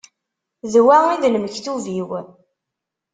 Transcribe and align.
D 0.71 0.73
wa 0.85 0.97
i 1.13 1.15
d 1.21 1.23
lmektub-iw. 1.33 2.09